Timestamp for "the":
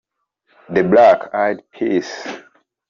0.67-0.81